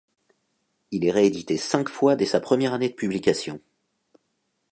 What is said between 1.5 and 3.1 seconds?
cinq fois dès sa première année de